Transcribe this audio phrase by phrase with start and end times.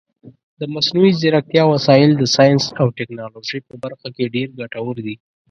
[0.59, 5.15] د مصنوعي ځیرکتیا وسایل د ساینس او ټکنالوژۍ په برخه کې ډېر ګټور دي.